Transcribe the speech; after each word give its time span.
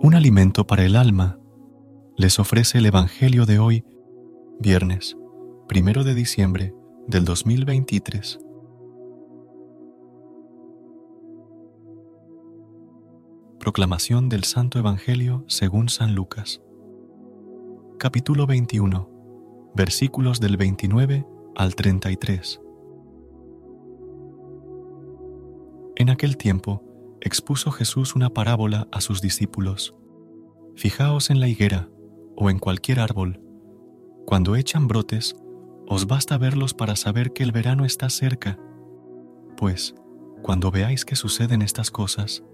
Un 0.00 0.14
alimento 0.14 0.64
para 0.64 0.84
el 0.84 0.94
alma, 0.94 1.40
les 2.16 2.38
ofrece 2.38 2.78
el 2.78 2.86
Evangelio 2.86 3.46
de 3.46 3.58
hoy, 3.58 3.84
viernes, 4.60 5.16
primero 5.66 6.04
de 6.04 6.14
diciembre 6.14 6.72
del 7.08 7.24
2023. 7.24 8.38
Proclamación 13.58 14.28
del 14.28 14.44
Santo 14.44 14.78
Evangelio 14.78 15.44
según 15.48 15.88
San 15.88 16.14
Lucas. 16.14 16.62
Capítulo 17.98 18.46
21, 18.46 19.72
versículos 19.74 20.38
del 20.38 20.56
29 20.56 21.26
al 21.56 21.74
33. 21.74 22.60
En 25.96 26.10
aquel 26.10 26.36
tiempo, 26.36 26.87
expuso 27.20 27.70
Jesús 27.70 28.14
una 28.14 28.30
parábola 28.30 28.88
a 28.92 29.00
sus 29.00 29.20
discípulos. 29.20 29.94
Fijaos 30.76 31.30
en 31.30 31.40
la 31.40 31.48
higuera 31.48 31.88
o 32.36 32.50
en 32.50 32.58
cualquier 32.58 33.00
árbol. 33.00 33.40
Cuando 34.26 34.56
echan 34.56 34.88
brotes, 34.88 35.34
os 35.88 36.06
basta 36.06 36.38
verlos 36.38 36.74
para 36.74 36.96
saber 36.96 37.32
que 37.32 37.42
el 37.42 37.52
verano 37.52 37.84
está 37.84 38.10
cerca. 38.10 38.58
Pues, 39.56 39.94
cuando 40.42 40.70
veáis 40.70 41.04
que 41.04 41.16
suceden 41.16 41.62
estas 41.62 41.90
cosas, 41.90 42.44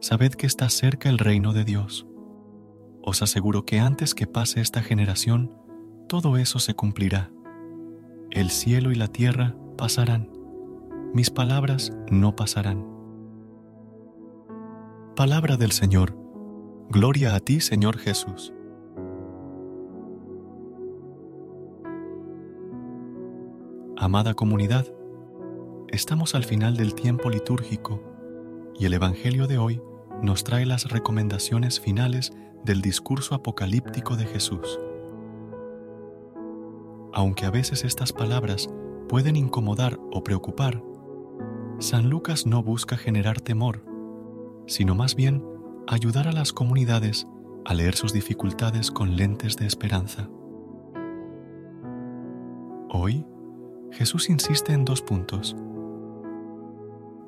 sabed 0.00 0.32
que 0.32 0.46
está 0.46 0.68
cerca 0.70 1.08
el 1.08 1.18
reino 1.18 1.52
de 1.52 1.64
Dios. 1.64 2.06
Os 3.02 3.22
aseguro 3.22 3.64
que 3.64 3.78
antes 3.78 4.14
que 4.14 4.26
pase 4.26 4.60
esta 4.60 4.82
generación, 4.82 5.54
todo 6.08 6.36
eso 6.36 6.58
se 6.58 6.74
cumplirá. 6.74 7.30
El 8.30 8.50
cielo 8.50 8.90
y 8.90 8.94
la 8.94 9.08
tierra 9.08 9.54
pasarán, 9.76 10.30
mis 11.14 11.30
palabras 11.30 11.92
no 12.10 12.36
pasarán. 12.36 12.97
Palabra 15.18 15.56
del 15.56 15.72
Señor. 15.72 16.16
Gloria 16.90 17.34
a 17.34 17.40
ti, 17.40 17.58
Señor 17.58 17.98
Jesús. 17.98 18.52
Amada 23.96 24.34
comunidad, 24.34 24.86
estamos 25.88 26.36
al 26.36 26.44
final 26.44 26.76
del 26.76 26.94
tiempo 26.94 27.30
litúrgico 27.30 28.00
y 28.78 28.86
el 28.86 28.94
Evangelio 28.94 29.48
de 29.48 29.58
hoy 29.58 29.82
nos 30.22 30.44
trae 30.44 30.64
las 30.64 30.88
recomendaciones 30.88 31.80
finales 31.80 32.32
del 32.64 32.80
discurso 32.80 33.34
apocalíptico 33.34 34.16
de 34.16 34.24
Jesús. 34.24 34.78
Aunque 37.12 37.44
a 37.44 37.50
veces 37.50 37.82
estas 37.82 38.12
palabras 38.12 38.70
pueden 39.08 39.34
incomodar 39.34 39.98
o 40.12 40.22
preocupar, 40.22 40.80
San 41.80 42.08
Lucas 42.08 42.46
no 42.46 42.62
busca 42.62 42.96
generar 42.96 43.40
temor, 43.40 43.87
sino 44.68 44.94
más 44.94 45.16
bien 45.16 45.42
ayudar 45.88 46.28
a 46.28 46.32
las 46.32 46.52
comunidades 46.52 47.26
a 47.64 47.74
leer 47.74 47.96
sus 47.96 48.12
dificultades 48.12 48.90
con 48.90 49.16
lentes 49.16 49.56
de 49.56 49.66
esperanza. 49.66 50.28
Hoy, 52.90 53.26
Jesús 53.90 54.30
insiste 54.30 54.72
en 54.72 54.84
dos 54.84 55.02
puntos. 55.02 55.56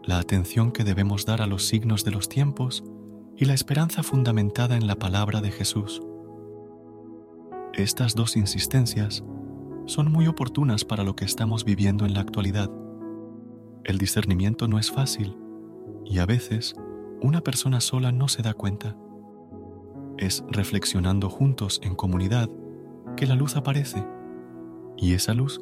La 0.05 0.19
atención 0.19 0.71
que 0.71 0.85
debemos 0.85 1.27
dar 1.27 1.43
a 1.43 1.47
los 1.47 1.67
signos 1.67 2.05
de 2.05 2.11
los 2.11 2.29
tiempos 2.29 2.85
y 3.37 3.47
la 3.47 3.55
esperanza 3.55 4.03
fundamentada 4.03 4.77
en 4.77 4.87
la 4.87 4.97
palabra 4.97 5.41
de 5.41 5.51
Jesús. 5.51 6.03
Estas 7.73 8.15
dos 8.15 8.37
insistencias 8.37 9.25
son 9.87 10.13
muy 10.13 10.27
oportunas 10.27 10.85
para 10.85 11.05
lo 11.05 11.17
que 11.17 11.25
estamos 11.25 11.65
viviendo 11.65 12.05
en 12.05 12.15
la 12.15 12.21
actualidad. 12.21 12.71
El 13.85 13.99
discernimiento 13.99 14.69
no 14.69 14.79
es 14.79 14.91
fácil 14.91 15.37
y 16.05 16.19
a 16.19 16.27
veces 16.27 16.75
una 17.23 17.43
persona 17.43 17.81
sola 17.81 18.13
no 18.13 18.29
se 18.29 18.43
da 18.43 18.55
cuenta. 18.55 18.97
Es 20.17 20.45
reflexionando 20.49 21.29
juntos 21.29 21.81
en 21.83 21.95
comunidad 21.95 22.49
que 23.17 23.27
la 23.27 23.35
luz 23.35 23.57
aparece. 23.57 24.07
Y 24.97 25.15
esa 25.15 25.35
luz 25.35 25.61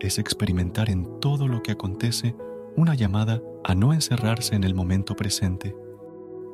es 0.00 0.18
experimentar 0.18 0.90
en 0.90 1.20
todo 1.20 1.48
lo 1.48 1.62
que 1.62 1.72
acontece 1.72 2.36
una 2.76 2.94
llamada 2.94 3.42
a 3.64 3.74
no 3.74 3.92
encerrarse 3.92 4.54
en 4.54 4.64
el 4.64 4.74
momento 4.74 5.16
presente, 5.16 5.76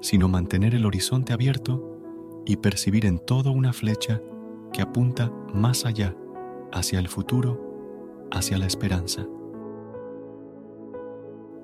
sino 0.01 0.29
mantener 0.29 0.75
el 0.75 0.87
horizonte 0.87 1.33
abierto 1.33 2.43
y 2.45 2.57
percibir 2.57 3.07
en 3.07 3.19
todo 3.19 3.53
una 3.53 3.73
flecha 3.73 4.21
que 4.73 4.83
apunta 4.83 5.33
más 5.55 5.85
allá, 5.85 6.15
hacia 6.73 6.99
el 6.99 7.09
futuro, 7.09 8.29
hacia 8.31 8.59
la 8.59 8.67
esperanza. 8.67 9.27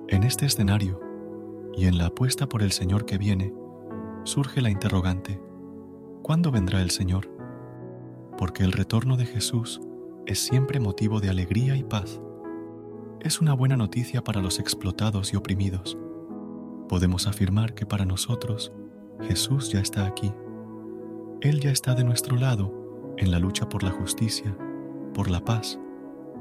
En 0.07 0.23
este 0.23 0.45
escenario, 0.45 0.99
y 1.75 1.87
en 1.87 1.97
la 1.97 2.07
apuesta 2.07 2.47
por 2.47 2.61
el 2.61 2.71
Señor 2.71 3.05
que 3.05 3.17
viene, 3.17 3.53
surge 4.23 4.61
la 4.61 4.69
interrogante, 4.69 5.41
¿cuándo 6.21 6.51
vendrá 6.51 6.81
el 6.81 6.91
Señor? 6.91 7.29
Porque 8.37 8.63
el 8.63 8.71
retorno 8.71 9.17
de 9.17 9.25
Jesús 9.25 9.81
es 10.25 10.39
siempre 10.39 10.79
motivo 10.79 11.19
de 11.19 11.29
alegría 11.29 11.75
y 11.75 11.83
paz. 11.83 12.21
Es 13.19 13.41
una 13.41 13.53
buena 13.53 13.77
noticia 13.77 14.23
para 14.23 14.41
los 14.41 14.59
explotados 14.59 15.33
y 15.33 15.35
oprimidos. 15.35 15.97
Podemos 16.87 17.27
afirmar 17.27 17.73
que 17.73 17.85
para 17.85 18.05
nosotros 18.05 18.71
Jesús 19.21 19.71
ya 19.71 19.79
está 19.79 20.05
aquí. 20.05 20.31
Él 21.41 21.59
ya 21.59 21.71
está 21.71 21.95
de 21.95 22.03
nuestro 22.03 22.35
lado 22.35 23.13
en 23.17 23.31
la 23.31 23.39
lucha 23.39 23.67
por 23.67 23.83
la 23.83 23.91
justicia, 23.91 24.55
por 25.13 25.29
la 25.29 25.43
paz, 25.43 25.79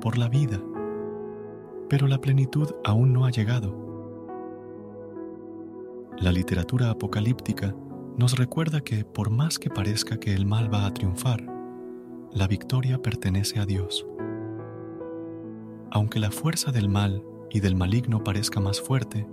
por 0.01 0.19
la 0.19 0.29
vida. 0.29 0.61
Pero 1.89 2.07
la 2.07 2.21
plenitud 2.21 2.75
aún 2.85 3.13
no 3.13 3.27
ha 3.27 3.31
llegado 3.31 3.82
la 6.23 6.31
literatura 6.31 6.89
apocalíptica 6.89 7.75
nos 8.17 8.39
recuerda 8.39 8.81
que 8.83 9.05
por 9.05 9.31
más 9.31 9.59
que 9.59 9.71
parezca 9.71 10.21
que 10.21 10.33
el 10.33 10.47
mal 10.47 10.73
va 10.73 10.87
a 10.87 10.95
triunfar, 10.95 11.45
la 12.31 12.47
victoria 12.47 13.03
pertenece 13.03 13.59
a 13.59 13.67
Dios. 13.67 14.07
Aunque 15.91 16.21
la 16.21 16.31
fuerza 16.31 16.71
del 16.71 16.89
mal 16.89 17.25
y 17.51 17.59
del 17.59 17.75
maligno 17.75 18.23
parezca 18.23 18.61
más 18.61 18.81
fuerte, 18.81 19.27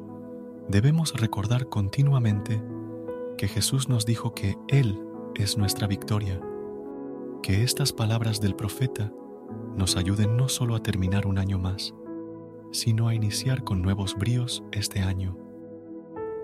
debemos 0.68 1.14
recordar 1.14 1.70
continuamente 1.70 2.60
que 3.38 3.48
Jesús 3.48 3.88
nos 3.88 4.08
dijo 4.08 4.34
que 4.34 4.58
Él 4.68 5.00
es 5.36 5.60
nuestra 5.60 5.86
victoria, 5.86 6.42
que 7.44 7.62
estas 7.62 7.94
palabras 7.94 8.42
del 8.42 8.56
profeta 8.56 9.14
nos 9.76 9.96
ayuden 9.96 10.36
no 10.38 10.50
solo 10.50 10.76
a 10.76 10.82
terminar 10.82 11.28
un 11.28 11.38
año 11.38 11.60
más, 11.60 11.94
sino 12.72 13.08
a 13.08 13.14
iniciar 13.14 13.64
con 13.64 13.84
nuevos 13.84 14.16
bríos 14.16 14.64
este 14.72 15.02
año 15.02 15.49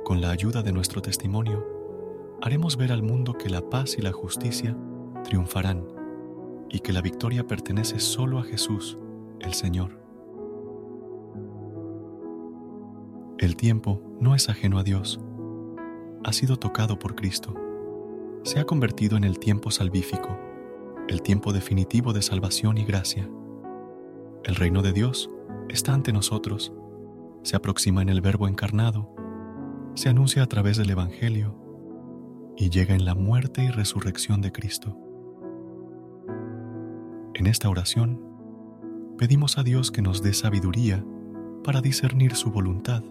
con 0.05 0.21
la 0.21 0.29
ayuda 0.29 0.61
de 0.61 0.71
nuestro 0.71 1.01
testimonio, 1.01 1.65
haremos 2.39 2.77
ver 2.77 2.91
al 2.91 3.01
mundo 3.01 3.33
que 3.33 3.49
la 3.49 3.67
paz 3.71 3.97
y 3.97 4.03
la 4.03 4.11
justicia 4.11 4.77
triunfarán 5.23 5.83
y 6.69 6.79
que 6.79 6.93
la 6.93 7.01
victoria 7.01 7.47
pertenece 7.47 7.99
solo 7.99 8.37
a 8.37 8.43
Jesús, 8.43 8.99
el 9.39 9.55
Señor. 9.55 9.99
El 13.39 13.55
tiempo 13.55 13.99
no 14.19 14.35
es 14.35 14.47
ajeno 14.47 14.77
a 14.77 14.83
Dios. 14.83 15.19
Ha 16.23 16.33
sido 16.33 16.57
tocado 16.57 16.99
por 16.99 17.15
Cristo. 17.15 17.55
Se 18.43 18.59
ha 18.59 18.65
convertido 18.65 19.17
en 19.17 19.23
el 19.23 19.39
tiempo 19.39 19.71
salvífico, 19.71 20.37
el 21.07 21.23
tiempo 21.23 21.51
definitivo 21.51 22.13
de 22.13 22.21
salvación 22.21 22.77
y 22.77 22.85
gracia. 22.85 23.27
El 24.43 24.53
reino 24.53 24.83
de 24.83 24.93
Dios 24.93 25.31
está 25.67 25.95
ante 25.95 26.13
nosotros 26.13 26.71
se 27.45 27.55
aproxima 27.55 28.01
en 28.01 28.09
el 28.09 28.21
Verbo 28.21 28.47
encarnado, 28.47 29.14
se 29.95 30.09
anuncia 30.09 30.43
a 30.43 30.47
través 30.47 30.77
del 30.77 30.89
Evangelio 30.89 31.55
y 32.57 32.69
llega 32.69 32.95
en 32.95 33.05
la 33.05 33.15
muerte 33.15 33.63
y 33.63 33.69
resurrección 33.69 34.41
de 34.41 34.51
Cristo. 34.51 34.97
En 37.33 37.47
esta 37.47 37.69
oración, 37.69 38.21
pedimos 39.17 39.57
a 39.57 39.63
Dios 39.63 39.91
que 39.91 40.01
nos 40.01 40.21
dé 40.21 40.33
sabiduría 40.33 41.05
para 41.63 41.81
discernir 41.81 42.35
su 42.35 42.51
voluntad, 42.51 43.03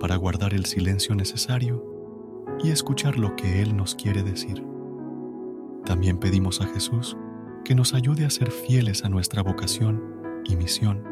para 0.00 0.16
guardar 0.16 0.54
el 0.54 0.66
silencio 0.66 1.14
necesario 1.14 1.84
y 2.62 2.70
escuchar 2.70 3.16
lo 3.18 3.36
que 3.36 3.62
Él 3.62 3.76
nos 3.76 3.94
quiere 3.94 4.22
decir. 4.22 4.64
También 5.84 6.18
pedimos 6.18 6.60
a 6.60 6.66
Jesús 6.66 7.16
que 7.64 7.76
nos 7.76 7.94
ayude 7.94 8.26
a 8.26 8.30
ser 8.30 8.50
fieles 8.50 9.04
a 9.04 9.08
nuestra 9.08 9.42
vocación 9.42 10.02
y 10.44 10.56
misión 10.56 11.04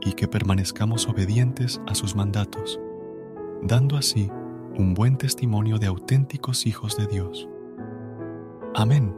y 0.00 0.12
que 0.12 0.28
permanezcamos 0.28 1.08
obedientes 1.08 1.80
a 1.86 1.94
sus 1.94 2.14
mandatos, 2.14 2.80
dando 3.62 3.96
así 3.96 4.30
un 4.76 4.94
buen 4.94 5.16
testimonio 5.16 5.78
de 5.78 5.86
auténticos 5.86 6.66
hijos 6.66 6.96
de 6.96 7.06
Dios. 7.06 7.48
Amén. 8.74 9.14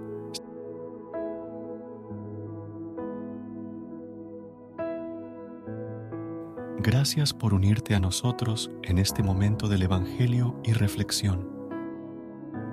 Gracias 6.79 7.33
por 7.33 7.53
unirte 7.53 7.95
a 7.95 8.01
nosotros 8.01 8.71
en 8.83 8.99
este 8.99 9.23
momento 9.23 9.67
del 9.67 9.83
Evangelio 9.83 10.55
y 10.63 10.73
reflexión. 10.73 11.51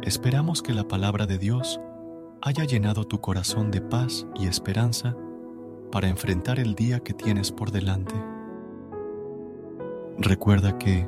Esperamos 0.03 0.61
que 0.61 0.73
la 0.73 0.87
palabra 0.87 1.25
de 1.25 1.37
Dios 1.37 1.79
haya 2.41 2.65
llenado 2.65 3.05
tu 3.05 3.21
corazón 3.21 3.71
de 3.71 3.81
paz 3.81 4.27
y 4.35 4.47
esperanza 4.47 5.15
para 5.91 6.09
enfrentar 6.09 6.59
el 6.59 6.75
día 6.75 6.99
que 6.99 7.13
tienes 7.13 7.51
por 7.51 7.71
delante. 7.71 8.13
Recuerda 10.17 10.77
que, 10.77 11.07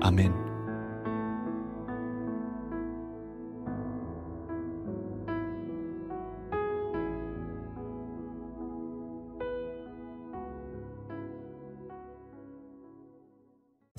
Amén. 0.00 0.49